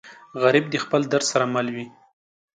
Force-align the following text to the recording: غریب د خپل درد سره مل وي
غریب 0.41 0.65
د 0.69 0.75
خپل 0.83 1.01
درد 1.11 1.25
سره 1.31 1.45
مل 1.53 1.67
وي 1.75 1.85